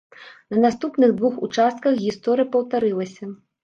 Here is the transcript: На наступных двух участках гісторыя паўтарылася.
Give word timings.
На 0.53 0.63
наступных 0.65 1.13
двух 1.21 1.35
участках 1.51 2.03
гісторыя 2.07 2.53
паўтарылася. 2.59 3.35